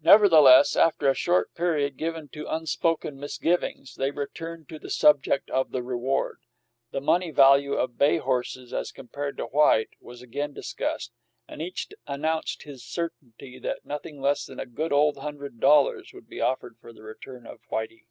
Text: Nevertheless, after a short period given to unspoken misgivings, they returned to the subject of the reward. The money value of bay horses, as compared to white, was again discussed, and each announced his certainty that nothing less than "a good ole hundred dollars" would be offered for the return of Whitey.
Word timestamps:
Nevertheless, 0.00 0.76
after 0.76 1.10
a 1.10 1.14
short 1.14 1.52
period 1.56 1.96
given 1.96 2.28
to 2.28 2.46
unspoken 2.46 3.18
misgivings, 3.18 3.96
they 3.96 4.12
returned 4.12 4.68
to 4.68 4.78
the 4.78 4.88
subject 4.90 5.50
of 5.50 5.72
the 5.72 5.82
reward. 5.82 6.38
The 6.92 7.00
money 7.00 7.32
value 7.32 7.72
of 7.72 7.98
bay 7.98 8.18
horses, 8.18 8.72
as 8.72 8.92
compared 8.92 9.36
to 9.38 9.46
white, 9.46 9.90
was 10.00 10.22
again 10.22 10.52
discussed, 10.52 11.10
and 11.48 11.60
each 11.60 11.88
announced 12.06 12.62
his 12.62 12.84
certainty 12.84 13.58
that 13.58 13.84
nothing 13.84 14.20
less 14.20 14.44
than 14.46 14.60
"a 14.60 14.66
good 14.66 14.92
ole 14.92 15.14
hundred 15.18 15.58
dollars" 15.58 16.12
would 16.14 16.28
be 16.28 16.40
offered 16.40 16.78
for 16.78 16.92
the 16.92 17.02
return 17.02 17.44
of 17.44 17.58
Whitey. 17.68 18.06